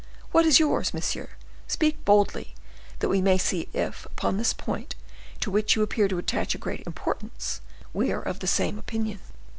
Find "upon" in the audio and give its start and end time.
4.07-4.37